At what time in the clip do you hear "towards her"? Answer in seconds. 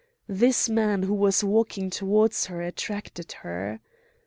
1.91-2.59